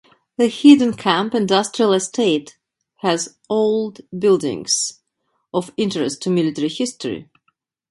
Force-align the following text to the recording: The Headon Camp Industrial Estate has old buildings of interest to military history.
The 0.37 0.45
Headon 0.49 0.95
Camp 0.97 1.35
Industrial 1.35 1.93
Estate 1.93 2.57
has 3.01 3.37
old 3.51 4.01
buildings 4.17 4.99
of 5.53 5.71
interest 5.77 6.23
to 6.23 6.31
military 6.31 6.69
history. 6.69 7.29